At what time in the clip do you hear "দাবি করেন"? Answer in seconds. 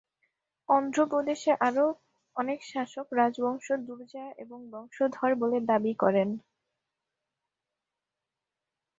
5.69-6.29